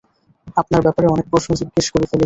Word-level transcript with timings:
আপনার 0.57 0.81
ব্যাপারে 0.81 1.07
অনেক 1.07 1.25
প্রশ্ন 1.29 1.49
জিজ্ঞেস 1.55 1.87
করে 1.89 2.05
ফেলেছি। 2.05 2.19